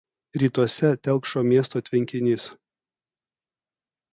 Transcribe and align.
Rytuose 0.43 0.89
telkšo 1.07 1.39
miesto 1.49 1.77
tvenkinys. 1.89 2.49